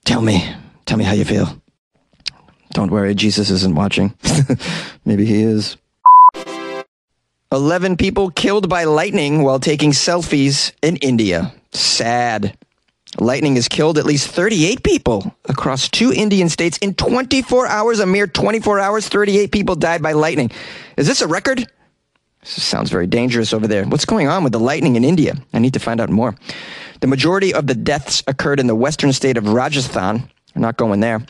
Tell 0.05 0.21
me. 0.21 0.51
Tell 0.87 0.97
me 0.97 1.03
how 1.03 1.13
you 1.13 1.25
feel. 1.25 1.61
Don't 2.71 2.91
worry, 2.91 3.13
Jesus 3.13 3.51
isn't 3.51 3.75
watching. 3.75 4.13
Maybe 5.05 5.25
he 5.25 5.41
is. 5.43 5.77
11 7.55 7.95
people 7.95 8.31
killed 8.31 8.67
by 8.67 8.83
lightning 8.83 9.41
while 9.41 9.59
taking 9.61 9.91
selfies 9.91 10.73
in 10.81 10.97
India. 10.97 11.53
Sad. 11.71 12.57
Lightning 13.17 13.55
has 13.55 13.69
killed 13.69 13.97
at 13.97 14.05
least 14.05 14.27
38 14.27 14.83
people 14.83 15.33
across 15.45 15.87
two 15.87 16.11
Indian 16.11 16.49
states 16.49 16.77
in 16.79 16.95
24 16.95 17.65
hours. 17.65 18.01
A 18.01 18.05
mere 18.05 18.27
24 18.27 18.81
hours, 18.81 19.07
38 19.07 19.53
people 19.53 19.75
died 19.75 20.01
by 20.01 20.11
lightning. 20.11 20.51
Is 20.97 21.07
this 21.07 21.21
a 21.21 21.27
record? 21.27 21.65
This 22.41 22.61
sounds 22.61 22.89
very 22.89 23.07
dangerous 23.07 23.53
over 23.53 23.67
there. 23.67 23.85
What's 23.85 24.03
going 24.03 24.27
on 24.27 24.43
with 24.43 24.51
the 24.51 24.59
lightning 24.59 24.97
in 24.97 25.05
India? 25.05 25.35
I 25.53 25.59
need 25.59 25.73
to 25.75 25.79
find 25.79 26.01
out 26.01 26.09
more. 26.09 26.35
The 26.99 27.07
majority 27.07 27.53
of 27.53 27.67
the 27.67 27.73
deaths 27.73 28.21
occurred 28.27 28.59
in 28.59 28.67
the 28.67 28.75
western 28.75 29.13
state 29.13 29.37
of 29.37 29.47
Rajasthan. 29.47 30.29
We're 30.53 30.61
not 30.61 30.75
going 30.75 30.99
there. 30.99 31.25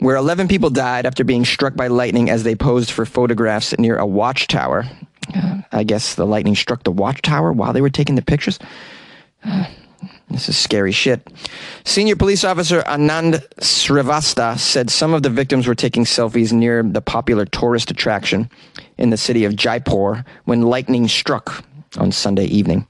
Where 0.00 0.16
11 0.16 0.48
people 0.48 0.70
died 0.70 1.06
after 1.06 1.24
being 1.24 1.44
struck 1.44 1.76
by 1.76 1.88
lightning 1.88 2.30
as 2.30 2.42
they 2.42 2.54
posed 2.54 2.90
for 2.90 3.04
photographs 3.04 3.78
near 3.78 3.96
a 3.96 4.06
watchtower. 4.06 4.84
Uh, 5.34 5.60
I 5.72 5.84
guess 5.84 6.14
the 6.14 6.26
lightning 6.26 6.56
struck 6.56 6.84
the 6.84 6.90
watchtower 6.90 7.52
while 7.52 7.72
they 7.72 7.82
were 7.82 7.90
taking 7.90 8.14
the 8.14 8.22
pictures. 8.22 8.58
Uh, 9.44 9.66
this 10.30 10.48
is 10.48 10.56
scary 10.56 10.92
shit. 10.92 11.26
Senior 11.84 12.16
police 12.16 12.44
officer 12.44 12.82
Anand 12.82 13.46
Srivastava 13.58 14.58
said 14.58 14.88
some 14.88 15.12
of 15.12 15.22
the 15.22 15.30
victims 15.30 15.66
were 15.66 15.74
taking 15.74 16.04
selfies 16.04 16.52
near 16.52 16.82
the 16.82 17.02
popular 17.02 17.44
tourist 17.44 17.90
attraction 17.90 18.48
in 18.96 19.10
the 19.10 19.16
city 19.16 19.44
of 19.44 19.56
Jaipur 19.56 20.24
when 20.44 20.62
lightning 20.62 21.08
struck 21.08 21.64
on 21.98 22.10
Sunday 22.10 22.46
evening. 22.46 22.86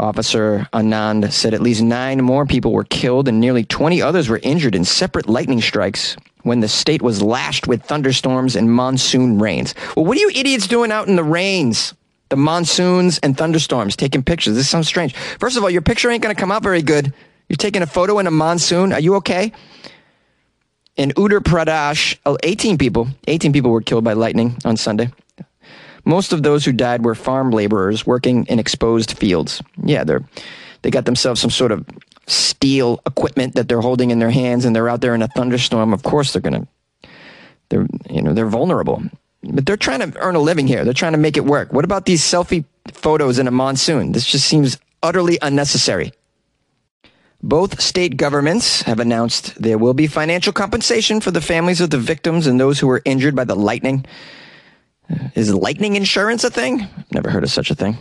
Officer 0.00 0.68
Anand 0.72 1.32
said 1.32 1.54
at 1.54 1.62
least 1.62 1.82
nine 1.82 2.22
more 2.22 2.46
people 2.46 2.72
were 2.72 2.84
killed 2.84 3.28
and 3.28 3.40
nearly 3.40 3.64
20 3.64 4.00
others 4.02 4.28
were 4.28 4.40
injured 4.42 4.74
in 4.74 4.84
separate 4.84 5.28
lightning 5.28 5.60
strikes 5.60 6.16
when 6.42 6.60
the 6.60 6.68
state 6.68 7.02
was 7.02 7.22
lashed 7.22 7.66
with 7.66 7.82
thunderstorms 7.82 8.56
and 8.56 8.72
monsoon 8.72 9.38
rains. 9.38 9.74
Well, 9.96 10.04
what 10.04 10.16
are 10.16 10.20
you 10.20 10.30
idiots 10.34 10.66
doing 10.66 10.92
out 10.92 11.08
in 11.08 11.16
the 11.16 11.24
rains? 11.24 11.94
the 12.28 12.36
monsoons 12.36 13.18
and 13.18 13.36
thunderstorms, 13.36 13.96
taking 13.96 14.22
pictures. 14.22 14.54
This 14.54 14.68
sounds 14.68 14.86
strange. 14.86 15.14
First 15.14 15.56
of 15.56 15.62
all, 15.62 15.70
your 15.70 15.82
picture 15.82 16.10
ain't 16.10 16.22
going 16.22 16.34
to 16.34 16.40
come 16.40 16.52
out 16.52 16.62
very 16.62 16.82
good. 16.82 17.12
You're 17.48 17.56
taking 17.56 17.82
a 17.82 17.86
photo 17.86 18.18
in 18.18 18.26
a 18.26 18.30
monsoon. 18.30 18.92
Are 18.92 19.00
you 19.00 19.14
okay? 19.16 19.52
In 20.96 21.10
Uttar 21.12 21.40
Pradesh, 21.40 22.18
18 22.42 22.76
people, 22.76 23.08
18 23.26 23.52
people 23.52 23.70
were 23.70 23.80
killed 23.80 24.04
by 24.04 24.12
lightning 24.12 24.58
on 24.64 24.76
Sunday. 24.76 25.10
Most 26.08 26.32
of 26.32 26.42
those 26.42 26.64
who 26.64 26.72
died 26.72 27.04
were 27.04 27.14
farm 27.14 27.50
laborers 27.50 28.06
working 28.06 28.46
in 28.46 28.58
exposed 28.58 29.18
fields. 29.18 29.62
Yeah, 29.84 30.04
they're 30.04 30.24
they 30.80 30.90
got 30.90 31.04
themselves 31.04 31.38
some 31.38 31.50
sort 31.50 31.70
of 31.70 31.84
steel 32.26 33.00
equipment 33.04 33.54
that 33.56 33.68
they're 33.68 33.82
holding 33.82 34.10
in 34.10 34.18
their 34.18 34.30
hands 34.30 34.64
and 34.64 34.74
they're 34.74 34.88
out 34.88 35.02
there 35.02 35.14
in 35.14 35.20
a 35.20 35.28
thunderstorm. 35.28 35.92
Of 35.92 36.02
course 36.02 36.32
they're 36.32 36.40
going 36.42 36.66
to 36.66 37.10
they're 37.68 37.86
you 38.08 38.22
know, 38.22 38.32
they're 38.32 38.46
vulnerable. 38.46 39.02
But 39.42 39.66
they're 39.66 39.76
trying 39.76 40.00
to 40.00 40.18
earn 40.18 40.34
a 40.34 40.40
living 40.40 40.66
here. 40.66 40.82
They're 40.82 40.94
trying 40.94 41.12
to 41.12 41.18
make 41.18 41.36
it 41.36 41.44
work. 41.44 41.74
What 41.74 41.84
about 41.84 42.06
these 42.06 42.22
selfie 42.22 42.64
photos 42.90 43.38
in 43.38 43.46
a 43.46 43.52
monsoon? 43.52 44.12
This 44.12 44.24
just 44.24 44.46
seems 44.46 44.78
utterly 45.02 45.38
unnecessary. 45.42 46.12
Both 47.42 47.80
state 47.80 48.16
governments 48.16 48.82
have 48.82 48.98
announced 48.98 49.60
there 49.62 49.78
will 49.78 49.94
be 49.94 50.06
financial 50.06 50.52
compensation 50.52 51.20
for 51.20 51.30
the 51.30 51.40
families 51.40 51.80
of 51.80 51.90
the 51.90 51.98
victims 51.98 52.46
and 52.46 52.58
those 52.58 52.80
who 52.80 52.88
were 52.88 53.02
injured 53.04 53.36
by 53.36 53.44
the 53.44 53.54
lightning. 53.54 54.06
Is 55.34 55.54
lightning 55.54 55.96
insurance 55.96 56.44
a 56.44 56.50
thing? 56.50 56.86
Never 57.10 57.30
heard 57.30 57.44
of 57.44 57.50
such 57.50 57.70
a 57.70 57.74
thing. 57.74 57.96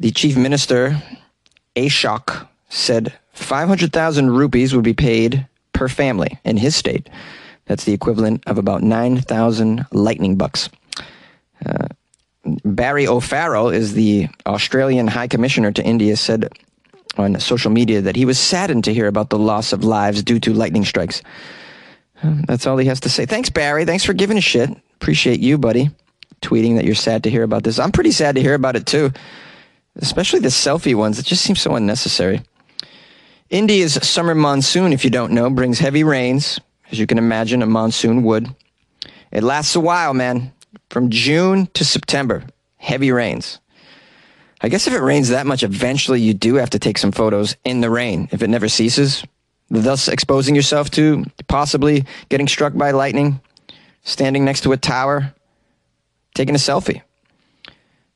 The 0.00 0.10
chief 0.10 0.36
minister, 0.36 1.00
Ashok, 1.76 2.48
said 2.68 3.12
500,000 3.34 4.30
rupees 4.30 4.74
would 4.74 4.84
be 4.84 4.94
paid 4.94 5.46
per 5.72 5.88
family 5.88 6.38
in 6.44 6.56
his 6.56 6.74
state 6.74 7.08
that's 7.66 7.84
the 7.84 7.92
equivalent 7.92 8.42
of 8.46 8.58
about 8.58 8.82
9,000 8.82 9.86
lightning 9.92 10.36
bucks. 10.36 10.68
Uh, 11.64 11.88
Barry 12.64 13.06
O'Farrell 13.06 13.70
is 13.70 13.94
the 13.94 14.28
Australian 14.46 15.06
High 15.06 15.28
Commissioner 15.28 15.70
to 15.72 15.84
India, 15.84 16.16
said 16.16 16.48
on 17.16 17.38
social 17.38 17.70
media 17.70 18.00
that 18.00 18.16
he 18.16 18.24
was 18.24 18.38
saddened 18.38 18.84
to 18.84 18.94
hear 18.94 19.06
about 19.06 19.30
the 19.30 19.38
loss 19.38 19.72
of 19.72 19.84
lives 19.84 20.22
due 20.22 20.40
to 20.40 20.52
lightning 20.52 20.84
strikes. 20.84 21.22
Uh, 22.22 22.34
that's 22.46 22.66
all 22.66 22.76
he 22.78 22.86
has 22.86 23.00
to 23.00 23.08
say. 23.08 23.26
Thanks, 23.26 23.50
Barry. 23.50 23.84
Thanks 23.84 24.04
for 24.04 24.12
giving 24.12 24.38
a 24.38 24.42
shit. 24.42 24.70
Appreciate 25.02 25.40
you, 25.40 25.58
buddy, 25.58 25.90
tweeting 26.42 26.76
that 26.76 26.84
you're 26.84 26.94
sad 26.94 27.24
to 27.24 27.30
hear 27.30 27.42
about 27.42 27.64
this. 27.64 27.80
I'm 27.80 27.90
pretty 27.90 28.12
sad 28.12 28.36
to 28.36 28.40
hear 28.40 28.54
about 28.54 28.76
it, 28.76 28.86
too, 28.86 29.10
especially 29.96 30.38
the 30.38 30.46
selfie 30.46 30.94
ones. 30.94 31.18
It 31.18 31.26
just 31.26 31.42
seems 31.42 31.60
so 31.60 31.74
unnecessary. 31.74 32.42
India's 33.50 33.94
summer 33.94 34.32
monsoon, 34.32 34.92
if 34.92 35.02
you 35.02 35.10
don't 35.10 35.32
know, 35.32 35.50
brings 35.50 35.80
heavy 35.80 36.04
rains, 36.04 36.60
as 36.92 37.00
you 37.00 37.08
can 37.08 37.18
imagine, 37.18 37.62
a 37.62 37.66
monsoon 37.66 38.22
would. 38.22 38.54
It 39.32 39.42
lasts 39.42 39.74
a 39.74 39.80
while, 39.80 40.14
man. 40.14 40.52
From 40.88 41.10
June 41.10 41.66
to 41.74 41.84
September, 41.84 42.44
heavy 42.76 43.10
rains. 43.10 43.58
I 44.60 44.68
guess 44.68 44.86
if 44.86 44.94
it 44.94 45.00
rains 45.00 45.30
that 45.30 45.46
much, 45.46 45.64
eventually 45.64 46.20
you 46.20 46.32
do 46.32 46.54
have 46.54 46.70
to 46.70 46.78
take 46.78 46.96
some 46.96 47.10
photos 47.10 47.56
in 47.64 47.80
the 47.80 47.90
rain 47.90 48.28
if 48.30 48.40
it 48.40 48.50
never 48.50 48.68
ceases, 48.68 49.24
thus 49.68 50.06
exposing 50.06 50.54
yourself 50.54 50.92
to 50.92 51.24
possibly 51.48 52.04
getting 52.28 52.46
struck 52.46 52.72
by 52.72 52.92
lightning, 52.92 53.40
standing 54.02 54.44
next 54.44 54.62
to 54.62 54.72
a 54.72 54.76
tower, 54.76 55.34
taking 56.34 56.54
a 56.54 56.58
selfie. 56.58 57.02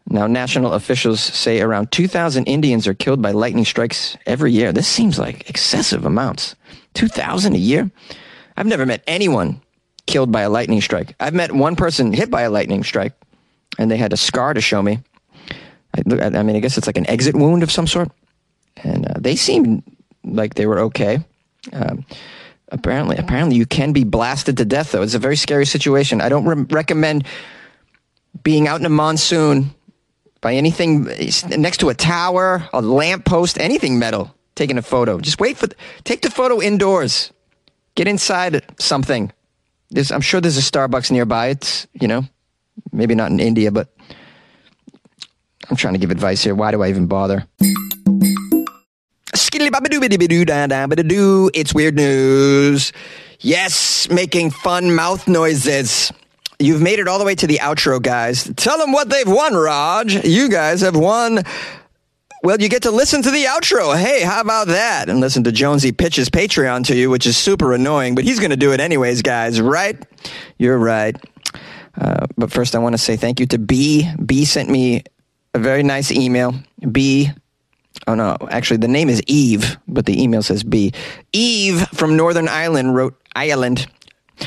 Now, 0.08 0.26
national 0.26 0.72
officials 0.72 1.20
say 1.20 1.60
around 1.60 1.90
2,000 1.90 2.44
Indians 2.44 2.86
are 2.86 2.94
killed 2.94 3.20
by 3.20 3.32
lightning 3.32 3.64
strikes 3.64 4.16
every 4.24 4.52
year. 4.52 4.72
This 4.72 4.86
seems 4.86 5.18
like 5.18 5.48
excessive 5.50 6.04
amounts. 6.04 6.54
2,000 6.94 7.54
a 7.54 7.58
year? 7.58 7.90
I've 8.56 8.66
never 8.66 8.86
met 8.86 9.02
anyone 9.06 9.60
killed 10.06 10.30
by 10.30 10.42
a 10.42 10.50
lightning 10.50 10.80
strike. 10.80 11.14
I've 11.18 11.34
met 11.34 11.52
one 11.52 11.74
person 11.74 12.12
hit 12.12 12.30
by 12.30 12.42
a 12.42 12.50
lightning 12.50 12.84
strike, 12.84 13.12
and 13.78 13.90
they 13.90 13.96
had 13.96 14.12
a 14.12 14.16
scar 14.16 14.54
to 14.54 14.60
show 14.60 14.80
me. 14.80 15.00
I, 15.94 16.26
I 16.26 16.42
mean, 16.42 16.56
I 16.56 16.60
guess 16.60 16.78
it's 16.78 16.86
like 16.86 16.98
an 16.98 17.10
exit 17.10 17.34
wound 17.34 17.62
of 17.64 17.72
some 17.72 17.86
sort. 17.86 18.10
And 18.76 19.06
uh, 19.06 19.14
they 19.18 19.34
seemed 19.34 19.82
like 20.24 20.54
they 20.54 20.66
were 20.66 20.78
okay. 20.80 21.24
Um, 21.72 22.04
apparently, 22.70 23.16
apparently, 23.16 23.56
you 23.56 23.66
can 23.66 23.92
be 23.92 24.04
blasted 24.04 24.56
to 24.58 24.64
death, 24.64 24.92
though. 24.92 25.02
It's 25.02 25.14
a 25.14 25.18
very 25.18 25.36
scary 25.36 25.66
situation. 25.66 26.20
I 26.20 26.28
don't 26.28 26.44
re- 26.44 26.66
recommend 26.70 27.26
being 28.42 28.68
out 28.68 28.80
in 28.80 28.86
a 28.86 28.90
monsoon 28.90 29.74
by 30.40 30.54
anything 30.54 31.04
next 31.56 31.78
to 31.78 31.88
a 31.88 31.94
tower, 31.94 32.68
a 32.72 32.80
lamppost, 32.80 33.58
anything 33.58 33.98
metal. 33.98 34.32
Taking 34.54 34.78
a 34.78 34.82
photo. 34.82 35.20
Just 35.20 35.38
wait 35.38 35.58
for. 35.58 35.68
take 36.04 36.22
the 36.22 36.30
photo 36.30 36.62
indoors. 36.62 37.30
Get 37.94 38.08
inside 38.08 38.64
something. 38.78 39.30
There's, 39.90 40.10
I'm 40.10 40.22
sure 40.22 40.40
there's 40.40 40.56
a 40.56 40.62
Starbucks 40.62 41.10
nearby. 41.10 41.48
It's, 41.48 41.86
you 41.92 42.08
know, 42.08 42.24
maybe 42.90 43.14
not 43.14 43.30
in 43.30 43.38
India, 43.38 43.70
but 43.70 43.88
I'm 45.68 45.76
trying 45.76 45.94
to 45.94 46.00
give 46.00 46.10
advice 46.10 46.42
here. 46.42 46.54
Why 46.54 46.70
do 46.70 46.82
I 46.82 46.88
even 46.88 47.06
bother? 47.06 47.46
It's 51.54 51.74
weird 51.74 51.96
news. 51.96 52.92
Yes, 53.40 54.08
making 54.10 54.50
fun 54.50 54.94
mouth 54.94 55.26
noises. 55.28 56.12
You've 56.58 56.80
made 56.80 56.98
it 56.98 57.08
all 57.08 57.18
the 57.18 57.24
way 57.24 57.34
to 57.34 57.46
the 57.46 57.58
outro, 57.58 58.00
guys. 58.00 58.50
Tell 58.56 58.78
them 58.78 58.92
what 58.92 59.10
they've 59.10 59.28
won, 59.28 59.54
Raj. 59.54 60.24
You 60.24 60.48
guys 60.48 60.80
have 60.80 60.96
won 60.96 61.44
well, 62.46 62.60
you 62.60 62.68
get 62.68 62.82
to 62.82 62.92
listen 62.92 63.22
to 63.22 63.30
the 63.32 63.44
outro. 63.44 63.96
Hey, 63.98 64.22
how 64.22 64.40
about 64.40 64.68
that? 64.68 65.08
And 65.08 65.20
listen 65.20 65.42
to 65.44 65.52
Jonesy 65.52 65.90
pitch 65.90 66.14
his 66.14 66.30
Patreon 66.30 66.86
to 66.86 66.96
you, 66.96 67.10
which 67.10 67.26
is 67.26 67.36
super 67.36 67.72
annoying, 67.72 68.14
but 68.14 68.22
he's 68.22 68.38
going 68.38 68.50
to 68.50 68.56
do 68.56 68.72
it 68.72 68.78
anyways, 68.78 69.22
guys, 69.22 69.60
right? 69.60 70.00
You're 70.56 70.78
right. 70.78 71.16
Uh, 72.00 72.26
but 72.36 72.52
first, 72.52 72.76
I 72.76 72.78
want 72.78 72.92
to 72.92 72.98
say 72.98 73.16
thank 73.16 73.40
you 73.40 73.46
to 73.46 73.58
B. 73.58 74.08
B 74.24 74.44
sent 74.44 74.68
me 74.70 75.02
a 75.54 75.58
very 75.58 75.82
nice 75.82 76.12
email. 76.12 76.54
B. 76.92 77.30
Oh 78.06 78.14
no, 78.14 78.36
actually, 78.50 78.78
the 78.78 78.88
name 78.88 79.08
is 79.08 79.22
Eve, 79.26 79.76
but 79.88 80.06
the 80.06 80.22
email 80.22 80.42
says 80.42 80.62
B. 80.62 80.92
Eve 81.32 81.86
from 81.88 82.16
Northern 82.16 82.48
Ireland 82.48 82.94
wrote 82.94 83.14
Ireland. 83.34 83.86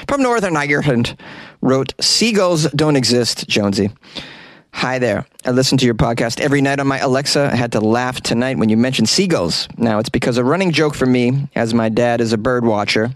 From 0.07 0.21
Northern 0.21 0.55
Ireland 0.55 1.17
wrote 1.61 1.93
Seagulls 1.99 2.69
don't 2.71 2.95
exist, 2.95 3.47
Jonesy. 3.47 3.89
Hi 4.71 4.99
there. 4.99 5.25
I 5.45 5.51
listen 5.51 5.77
to 5.79 5.85
your 5.85 5.95
podcast 5.95 6.39
every 6.39 6.61
night 6.61 6.79
on 6.79 6.87
my 6.87 6.99
Alexa. 6.99 7.49
I 7.51 7.55
had 7.55 7.71
to 7.73 7.81
laugh 7.81 8.21
tonight 8.21 8.57
when 8.59 8.69
you 8.69 8.77
mentioned 8.77 9.09
seagulls. 9.09 9.67
Now, 9.77 9.99
it's 9.99 10.09
because 10.09 10.37
a 10.37 10.43
running 10.43 10.71
joke 10.71 10.93
for 10.93 11.07
me, 11.07 11.49
as 11.55 11.73
my 11.73 11.89
dad 11.89 12.21
is 12.21 12.31
a 12.33 12.37
bird 12.37 12.63
watcher, 12.63 13.09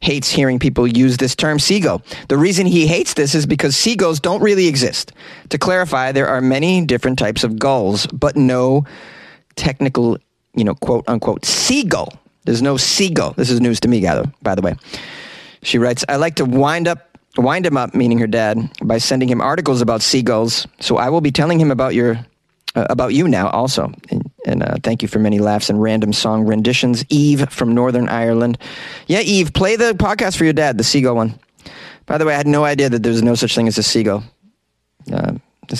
hates 0.00 0.30
hearing 0.30 0.58
people 0.58 0.86
use 0.86 1.16
this 1.16 1.34
term 1.34 1.58
seagull. 1.58 2.02
The 2.28 2.36
reason 2.36 2.66
he 2.66 2.86
hates 2.86 3.14
this 3.14 3.34
is 3.34 3.46
because 3.46 3.74
seagulls 3.74 4.20
don't 4.20 4.42
really 4.42 4.68
exist. 4.68 5.12
To 5.48 5.58
clarify, 5.58 6.12
there 6.12 6.28
are 6.28 6.42
many 6.42 6.84
different 6.84 7.18
types 7.18 7.42
of 7.42 7.58
gulls, 7.58 8.06
but 8.08 8.36
no 8.36 8.84
technical, 9.58 10.16
you 10.54 10.64
know, 10.64 10.74
quote 10.74 11.04
unquote, 11.08 11.44
seagull. 11.44 12.12
There's 12.44 12.62
no 12.62 12.78
seagull. 12.78 13.34
This 13.34 13.50
is 13.50 13.60
news 13.60 13.80
to 13.80 13.88
me, 13.88 14.00
by 14.42 14.54
the 14.54 14.62
way. 14.62 14.74
She 15.62 15.76
writes, 15.76 16.04
I 16.08 16.16
like 16.16 16.36
to 16.36 16.46
wind 16.46 16.88
up 16.88 17.08
wind 17.36 17.66
him 17.66 17.76
up, 17.76 17.94
meaning 17.94 18.18
her 18.18 18.26
dad, 18.26 18.58
by 18.82 18.98
sending 18.98 19.28
him 19.28 19.40
articles 19.40 19.80
about 19.80 20.02
seagulls. 20.02 20.66
So 20.80 20.96
I 20.96 21.08
will 21.08 21.20
be 21.20 21.30
telling 21.30 21.60
him 21.60 21.70
about 21.70 21.94
your 21.94 22.18
uh, 22.74 22.86
about 22.90 23.14
you 23.14 23.28
now 23.28 23.48
also. 23.50 23.92
And, 24.10 24.30
and 24.44 24.62
uh, 24.62 24.76
thank 24.82 25.02
you 25.02 25.08
for 25.08 25.18
many 25.18 25.38
laughs 25.38 25.70
and 25.70 25.80
random 25.80 26.12
song 26.12 26.44
renditions. 26.44 27.04
Eve 27.08 27.48
from 27.50 27.74
Northern 27.74 28.08
Ireland. 28.08 28.58
Yeah, 29.06 29.20
Eve, 29.20 29.52
play 29.52 29.76
the 29.76 29.92
podcast 29.92 30.36
for 30.36 30.44
your 30.44 30.52
dad, 30.52 30.78
the 30.78 30.84
seagull 30.84 31.16
one. 31.16 31.38
By 32.06 32.18
the 32.18 32.24
way, 32.24 32.34
I 32.34 32.38
had 32.38 32.46
no 32.46 32.64
idea 32.64 32.88
that 32.88 33.02
there's 33.02 33.22
no 33.22 33.34
such 33.34 33.54
thing 33.54 33.68
as 33.68 33.78
a 33.78 33.82
seagull. 33.82 34.24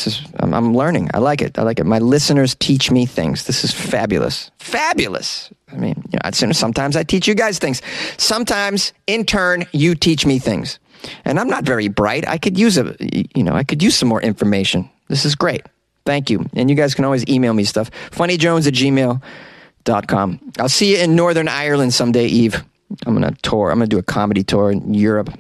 This 0.05 0.19
is 0.21 0.27
I'm, 0.39 0.55
I'm, 0.55 0.77
learning. 0.77 1.11
I 1.13 1.19
like 1.19 1.43
it. 1.43 1.59
I 1.59 1.63
like 1.63 1.81
it. 1.81 1.85
My 1.85 1.99
listeners 1.99 2.55
teach 2.55 2.91
me 2.91 3.05
things. 3.05 3.47
This 3.47 3.65
is 3.65 3.73
fabulous. 3.73 4.51
Fabulous. 4.61 5.51
I 5.73 5.77
mean, 5.77 6.03
You 6.13 6.19
know, 6.47 6.53
sometimes 6.53 6.95
I 6.95 7.03
teach 7.03 7.27
you 7.27 7.35
guys 7.35 7.59
things. 7.59 7.83
Sometimes, 8.17 8.93
in 9.09 9.25
turn, 9.25 9.67
you 9.73 9.97
teach 9.97 10.25
me 10.25 10.39
things. 10.39 10.79
And 11.25 11.41
I'm 11.41 11.49
not 11.49 11.65
very 11.65 11.89
bright. 11.89 12.29
I 12.29 12.39
could 12.39 12.57
use 12.57 12.79
a, 12.79 12.95
you 13.01 13.43
know, 13.43 13.55
I 13.55 13.65
could 13.65 13.83
use 13.83 13.97
some 13.97 14.09
more 14.09 14.23
information. 14.23 14.89
This 15.09 15.25
is 15.25 15.35
great. 15.35 15.63
Thank 16.07 16.31
you. 16.31 16.47
And 16.55 16.71
you 16.71 16.77
guys 16.77 16.95
can 16.95 17.05
always 17.05 17.27
email 17.29 17.55
me 17.55 17.65
stuff. 17.65 17.91
Funnyjones 18.11 18.69
at 18.69 18.75
gmail.com. 18.75 20.53
I'll 20.59 20.69
see 20.69 20.93
you 20.93 21.03
in 21.03 21.17
Northern 21.17 21.49
Ireland 21.49 21.93
someday, 21.93 22.27
Eve. 22.27 22.65
I'm 23.05 23.19
going 23.19 23.35
to 23.35 23.41
tour. 23.43 23.71
I'm 23.71 23.79
going 23.79 23.89
to 23.91 23.95
do 23.95 23.99
a 23.99 24.03
comedy 24.05 24.45
tour 24.45 24.71
in 24.71 24.95
Europe. 24.95 25.31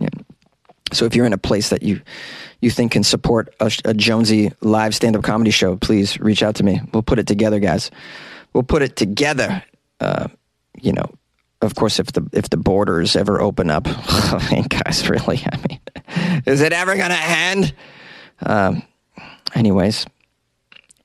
Yeah. 0.00 0.08
So 0.92 1.04
if 1.04 1.16
you're 1.16 1.26
in 1.26 1.32
a 1.32 1.38
place 1.38 1.70
that 1.70 1.82
you 1.82 2.00
you 2.60 2.70
think 2.70 2.92
can 2.92 3.02
support 3.02 3.54
a, 3.60 3.70
a 3.84 3.94
Jonesy 3.94 4.52
live 4.60 4.94
stand 4.94 5.16
up 5.16 5.22
comedy 5.22 5.50
show, 5.50 5.76
please 5.76 6.18
reach 6.20 6.42
out 6.42 6.54
to 6.56 6.64
me. 6.64 6.80
We'll 6.92 7.02
put 7.02 7.18
it 7.18 7.26
together, 7.26 7.58
guys. 7.58 7.90
We'll 8.52 8.62
put 8.62 8.82
it 8.82 8.96
together. 8.96 9.62
Uh, 10.00 10.28
you 10.80 10.92
know, 10.92 11.10
of 11.60 11.74
course, 11.74 11.98
if 11.98 12.12
the 12.12 12.28
if 12.32 12.50
the 12.50 12.56
borders 12.56 13.16
ever 13.16 13.40
open 13.40 13.70
up, 13.70 13.84
guys, 14.68 15.08
really, 15.08 15.42
I 15.52 15.56
mean, 15.68 16.42
is 16.46 16.60
it 16.60 16.72
ever 16.72 16.96
going 16.96 17.10
to 17.10 17.22
end? 17.22 17.74
Um, 18.40 18.82
anyways, 19.54 20.06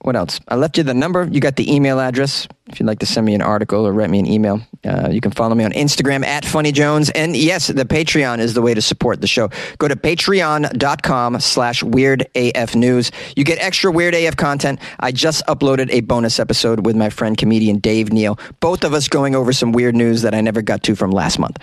what 0.02 0.16
else? 0.16 0.40
I 0.48 0.56
left 0.56 0.78
you 0.78 0.84
the 0.84 0.96
number. 0.96 1.28
You 1.32 1.40
got 1.40 1.58
the 1.58 1.72
email 1.72 2.00
address 2.00 2.48
if 2.68 2.80
you'd 2.80 2.88
like 2.88 3.00
to 3.00 3.06
send 3.06 3.26
me 3.26 3.36
an 3.36 3.42
article 3.42 3.86
or 3.86 3.94
write 3.94 4.10
me 4.10 4.18
an 4.18 4.26
email. 4.26 4.62
Uh, 4.84 5.10
you 5.12 5.22
can 5.22 5.32
follow 5.32 5.54
me 5.54 5.64
on 5.64 5.72
Instagram 5.74 6.26
at 6.26 6.44
Funny 6.44 6.72
Jones. 6.72 7.12
And 7.12 7.36
yes, 7.36 7.68
the 7.68 7.86
Patreon 7.86 8.40
is 8.40 8.56
the 8.56 8.64
way 8.64 8.74
to 8.74 8.82
support 8.82 9.22
the 9.22 9.28
show. 9.28 9.50
Go 9.78 9.88
to 9.88 9.96
patreon.com 9.96 11.40
slash 11.40 11.84
weird 11.84 12.28
AF 12.34 12.76
news. 12.76 13.12
You 13.36 13.44
get 13.44 13.60
extra 13.60 13.92
weird 13.92 14.16
AF 14.16 14.38
content. 14.38 14.80
I 15.00 15.12
just 15.12 15.46
uploaded 15.46 15.92
a 15.92 16.02
bonus 16.02 16.40
episode 16.40 16.84
with 16.86 16.96
my 16.96 17.12
friend 17.12 17.38
comedian 17.38 17.78
Dave 17.78 18.12
Neal. 18.12 18.40
Both 18.60 18.84
of 18.84 18.94
us 18.94 19.08
going 19.08 19.36
over 19.36 19.54
some 19.54 19.72
weird 19.72 19.96
news 19.96 20.24
that 20.24 20.34
I 20.34 20.42
never 20.42 20.64
got 20.64 20.82
to 20.84 20.96
from 20.96 21.12
last 21.12 21.38
month. 21.38 21.60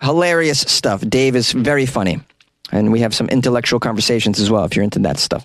Hilarious 0.00 0.60
stuff. 0.60 1.02
Dave 1.02 1.36
is 1.36 1.52
very 1.52 1.84
funny. 1.84 2.20
And 2.72 2.92
we 2.92 3.00
have 3.00 3.14
some 3.14 3.28
intellectual 3.28 3.78
conversations 3.78 4.40
as 4.40 4.50
well 4.50 4.64
if 4.64 4.74
you're 4.74 4.84
into 4.84 4.98
that 5.00 5.18
stuff. 5.18 5.44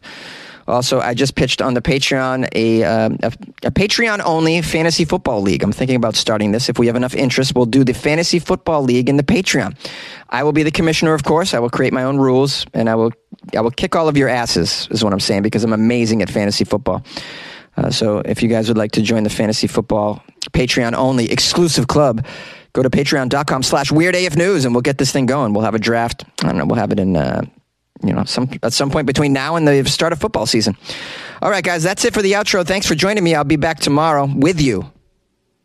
Also, 0.69 0.99
I 0.99 1.13
just 1.13 1.35
pitched 1.35 1.61
on 1.61 1.73
the 1.73 1.81
Patreon 1.81 2.47
a, 2.53 2.83
uh, 2.83 3.09
a, 3.23 3.31
a 3.63 3.71
Patreon 3.71 4.21
only 4.23 4.61
fantasy 4.61 5.05
football 5.05 5.41
league. 5.41 5.63
I'm 5.63 5.71
thinking 5.71 5.95
about 5.95 6.15
starting 6.15 6.51
this. 6.51 6.69
If 6.69 6.79
we 6.79 6.87
have 6.87 6.95
enough 6.95 7.15
interest, 7.15 7.55
we'll 7.55 7.65
do 7.65 7.83
the 7.83 7.93
fantasy 7.93 8.39
football 8.39 8.83
league 8.83 9.09
in 9.09 9.17
the 9.17 9.23
Patreon. 9.23 9.75
I 10.29 10.43
will 10.43 10.53
be 10.53 10.63
the 10.63 10.71
commissioner, 10.71 11.13
of 11.13 11.23
course. 11.23 11.53
I 11.53 11.59
will 11.59 11.69
create 11.69 11.91
my 11.91 12.03
own 12.03 12.17
rules, 12.17 12.65
and 12.73 12.89
I 12.89 12.95
will 12.95 13.11
I 13.55 13.61
will 13.61 13.71
kick 13.71 13.95
all 13.95 14.07
of 14.07 14.15
your 14.15 14.29
asses. 14.29 14.87
Is 14.91 15.03
what 15.03 15.11
I'm 15.11 15.19
saying 15.19 15.41
because 15.41 15.63
I'm 15.63 15.73
amazing 15.73 16.21
at 16.21 16.29
fantasy 16.29 16.65
football. 16.65 17.03
Uh, 17.77 17.89
so 17.89 18.19
if 18.19 18.43
you 18.43 18.49
guys 18.49 18.67
would 18.67 18.77
like 18.77 18.91
to 18.91 19.01
join 19.01 19.23
the 19.23 19.29
fantasy 19.29 19.67
football 19.67 20.21
Patreon 20.51 20.93
only 20.95 21.31
exclusive 21.31 21.87
club, 21.87 22.25
go 22.73 22.83
to 22.83 22.89
patreon.com 22.89 23.63
slash 23.63 23.91
weird 23.91 24.15
AF 24.15 24.35
news 24.35 24.65
and 24.65 24.73
we'll 24.73 24.81
get 24.81 24.97
this 24.97 25.11
thing 25.11 25.25
going. 25.25 25.53
We'll 25.53 25.63
have 25.63 25.75
a 25.75 25.79
draft. 25.79 26.25
I 26.43 26.47
don't 26.47 26.57
know. 26.57 26.65
We'll 26.65 26.79
have 26.79 26.91
it 26.91 26.99
in 26.99 27.15
uh, 27.15 27.43
you 28.03 28.13
know, 28.13 28.23
some 28.25 28.49
at 28.63 28.73
some 28.73 28.89
point 28.89 29.07
between 29.07 29.33
now 29.33 29.55
and 29.55 29.67
the 29.67 29.83
start 29.85 30.13
of 30.13 30.19
football 30.19 30.45
season. 30.45 30.77
All 31.41 31.49
right, 31.49 31.63
guys, 31.63 31.83
that's 31.83 32.05
it 32.05 32.13
for 32.13 32.21
the 32.21 32.33
outro. 32.33 32.65
Thanks 32.65 32.87
for 32.87 32.95
joining 32.95 33.23
me. 33.23 33.35
I'll 33.35 33.43
be 33.43 33.55
back 33.55 33.79
tomorrow 33.79 34.29
with 34.33 34.61
you, 34.61 34.91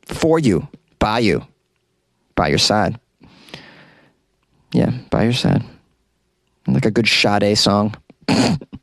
for 0.07 0.39
you, 0.39 0.69
by 0.99 1.21
you, 1.21 1.47
by 2.35 2.49
your 2.49 2.59
side. 2.59 2.99
Yeah, 4.73 4.91
by 5.11 5.25
your 5.25 5.33
side. 5.33 5.63
Like 6.67 6.87
a 6.87 6.91
good 6.91 7.07
Sade 7.07 7.57
song. 7.57 7.95